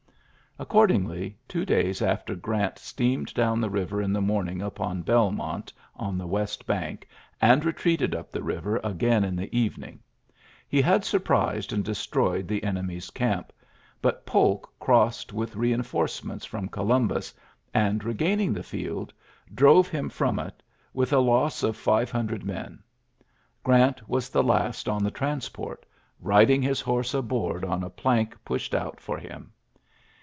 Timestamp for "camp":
13.11-13.47